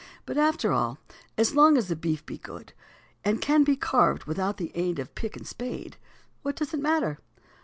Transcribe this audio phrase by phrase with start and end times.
[0.25, 0.97] But after all,
[1.37, 2.73] as long as the beef be good,
[3.23, 5.97] and can be carved without the aid of pick and spade,
[6.41, 7.19] what does it matter?